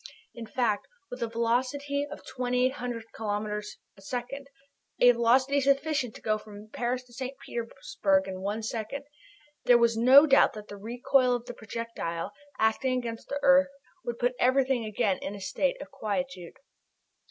In 0.33 0.47
fact, 0.47 0.87
with 1.11 1.21
a 1.21 1.27
velocity 1.27 2.07
of 2.11 2.25
2,800 2.25 3.03
kilometres 3.15 3.77
a 3.95 4.01
second, 4.01 4.47
a 4.99 5.11
velocity 5.11 5.61
sufficient 5.61 6.15
to 6.15 6.23
go 6.23 6.39
from 6.39 6.69
Paris 6.69 7.03
to 7.03 7.13
St. 7.13 7.37
Petersburg 7.45 8.27
in 8.27 8.41
one 8.41 8.63
second, 8.63 9.03
there 9.65 9.77
was 9.77 9.95
no 9.95 10.25
doubt 10.25 10.53
that 10.53 10.69
the 10.69 10.75
recoil 10.77 11.35
of 11.35 11.45
the 11.45 11.53
projectile, 11.53 12.31
acting 12.57 12.97
against 12.97 13.27
the 13.29 13.39
earth, 13.43 13.69
would 14.03 14.17
put 14.17 14.33
everything 14.39 14.85
again 14.85 15.19
in 15.19 15.35
a 15.35 15.39
state 15.39 15.79
of 15.79 15.91
quietude. 15.91 16.57